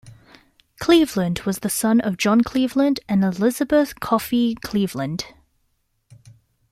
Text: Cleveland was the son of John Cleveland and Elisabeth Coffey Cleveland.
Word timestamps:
Cleveland 0.79 1.41
was 1.45 1.59
the 1.59 1.69
son 1.69 1.99
of 2.01 2.17
John 2.17 2.41
Cleveland 2.41 3.01
and 3.07 3.23
Elisabeth 3.23 3.99
Coffey 3.99 4.55
Cleveland. 4.55 5.25